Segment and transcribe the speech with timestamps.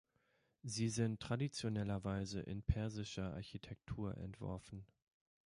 [0.63, 4.83] Sie sind traditionellerweise in persischer Architektur entworfen.